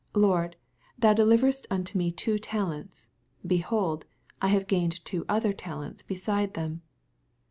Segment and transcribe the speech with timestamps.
[0.15, 0.55] Lord,
[0.97, 3.07] thou deliveredst unto me two talents:
[3.45, 4.07] be hold.
[4.41, 6.81] I have gained two other talenta beside them.